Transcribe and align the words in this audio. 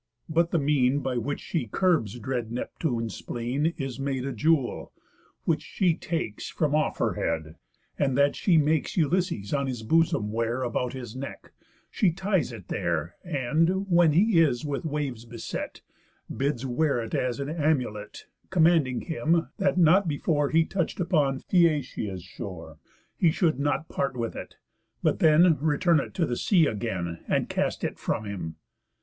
But 0.27 0.49
the 0.49 0.57
mean, 0.57 1.01
By 1.01 1.17
which 1.17 1.39
she 1.39 1.67
curbs 1.67 2.17
dread 2.17 2.51
Neptune's 2.51 3.13
spleen, 3.13 3.75
Is 3.77 3.99
made 3.99 4.25
a 4.25 4.31
jewel, 4.33 4.91
which 5.43 5.61
she 5.61 5.93
takes 5.93 6.49
From 6.49 6.73
off 6.73 6.97
her 6.97 7.13
head, 7.13 7.53
and 7.99 8.17
that 8.17 8.35
she 8.35 8.57
makes 8.57 8.97
Ulysses 8.97 9.53
on 9.53 9.67
his 9.67 9.83
bosom 9.83 10.31
wear, 10.31 10.63
About 10.63 10.93
his 10.93 11.15
neck, 11.15 11.51
she 11.91 12.11
ties 12.11 12.51
it 12.51 12.67
there, 12.67 13.13
And, 13.23 13.87
when 13.91 14.13
he 14.13 14.39
is 14.39 14.65
with 14.65 14.85
waves 14.85 15.23
beset, 15.25 15.81
Bids 16.35 16.65
wear 16.65 16.99
it 17.03 17.13
as 17.13 17.39
an 17.39 17.49
amulet, 17.49 18.25
Commanding 18.49 19.01
him, 19.01 19.49
that 19.59 19.77
not 19.77 20.07
before 20.07 20.49
He 20.49 20.65
touch'd 20.65 20.99
upon 20.99 21.41
Phæacia's 21.41 22.23
shore, 22.23 22.79
He 23.15 23.29
should 23.29 23.59
not 23.59 23.87
part 23.87 24.17
with 24.17 24.35
it, 24.35 24.55
but 25.03 25.19
then 25.19 25.59
Return 25.59 25.99
it 25.99 26.15
to 26.15 26.25
the 26.25 26.37
sea 26.37 26.65
again, 26.65 27.19
And 27.27 27.47
cast 27.47 27.83
it 27.83 27.99
from 27.99 28.25
him. 28.25 28.55